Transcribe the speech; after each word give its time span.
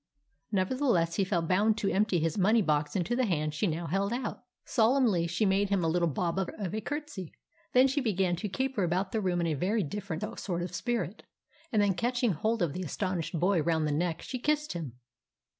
Nevertheless, 0.51 1.17
he 1.17 1.23
felt 1.23 1.47
bound 1.47 1.77
to 1.77 1.91
empty 1.91 2.17
his 2.19 2.35
money 2.35 2.63
box 2.63 2.95
into 2.95 3.15
the 3.15 3.27
hand 3.27 3.53
she 3.53 3.67
now 3.67 3.85
held 3.85 4.11
out. 4.11 4.45
Solemnly 4.65 5.27
she 5.27 5.45
made 5.45 5.69
him 5.69 5.83
a 5.83 5.87
little 5.87 6.07
bob 6.07 6.39
of 6.39 6.73
a 6.73 6.81
curtsey. 6.81 7.31
Then 7.73 7.87
she 7.87 8.01
began 8.01 8.35
to 8.37 8.49
caper 8.49 8.83
about 8.83 9.11
the 9.11 9.21
room 9.21 9.39
in 9.41 9.45
a 9.45 9.53
very 9.53 9.83
different 9.83 10.23
sort 10.39 10.63
of 10.63 10.73
spirit. 10.73 11.21
And 11.71 11.79
then, 11.83 11.93
catching 11.93 12.31
hold 12.31 12.63
of 12.63 12.73
the 12.73 12.81
astonished 12.81 13.39
boy 13.39 13.61
round 13.61 13.85
the 13.87 13.91
neck, 13.91 14.23
she 14.23 14.39
kissed 14.39 14.73
him. 14.73 14.93